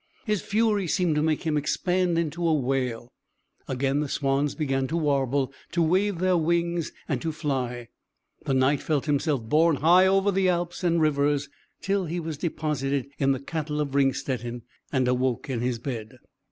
His 0.25 0.41
fury 0.41 0.87
seemed 0.87 1.13
to 1.13 1.21
make 1.21 1.43
him 1.43 1.57
expand 1.57 2.17
into 2.17 2.43
a 2.47 2.55
whale. 2.55 3.13
Again 3.67 3.99
the 3.99 4.09
swans 4.09 4.55
began 4.55 4.87
to 4.87 4.97
warble, 4.97 5.53
to 5.73 5.81
wave 5.83 6.17
their 6.17 6.35
wings, 6.37 6.91
and 7.07 7.21
to 7.21 7.31
fly; 7.31 7.89
the 8.43 8.55
Knight 8.55 8.81
felt 8.81 9.05
himself 9.05 9.43
borne 9.47 9.75
high 9.75 10.07
over 10.07 10.35
alps 10.49 10.83
and 10.83 10.99
rivers, 10.99 11.49
till 11.83 12.05
he 12.05 12.19
was 12.19 12.39
deposited 12.39 13.11
in 13.19 13.31
the 13.31 13.39
Castle 13.39 13.79
of 13.79 13.93
Ringstetten, 13.93 14.63
and 14.91 15.07
awoke 15.07 15.51
in 15.51 15.59
his 15.59 15.77
bed. 15.77 16.17